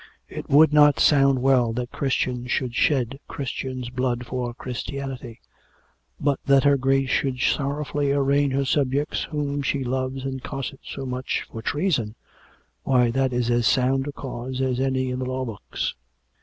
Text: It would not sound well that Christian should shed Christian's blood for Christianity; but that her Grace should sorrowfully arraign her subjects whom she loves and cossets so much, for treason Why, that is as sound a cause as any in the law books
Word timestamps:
It 0.29 0.49
would 0.49 0.73
not 0.73 0.99
sound 0.99 1.43
well 1.43 1.73
that 1.73 1.91
Christian 1.91 2.47
should 2.47 2.73
shed 2.73 3.19
Christian's 3.27 3.91
blood 3.91 4.25
for 4.25 4.51
Christianity; 4.51 5.39
but 6.19 6.39
that 6.47 6.63
her 6.63 6.75
Grace 6.75 7.11
should 7.11 7.39
sorrowfully 7.39 8.11
arraign 8.11 8.49
her 8.49 8.65
subjects 8.65 9.25
whom 9.25 9.61
she 9.61 9.83
loves 9.83 10.23
and 10.25 10.41
cossets 10.41 10.89
so 10.91 11.05
much, 11.05 11.45
for 11.51 11.61
treason 11.61 12.15
Why, 12.81 13.11
that 13.11 13.31
is 13.31 13.51
as 13.51 13.67
sound 13.67 14.07
a 14.07 14.11
cause 14.11 14.59
as 14.59 14.79
any 14.79 15.11
in 15.11 15.19
the 15.19 15.25
law 15.25 15.45
books 15.45 15.93